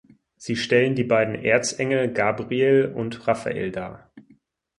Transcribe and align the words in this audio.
Sie 0.35 0.55
stellen 0.55 0.95
die 0.95 1.03
beiden 1.03 1.35
Erzengel 1.35 2.11
Gabriel 2.11 2.91
und 2.95 3.27
Raphael 3.27 3.71
dar. 3.71 4.11